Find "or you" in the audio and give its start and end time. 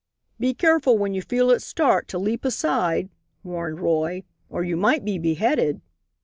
4.49-4.75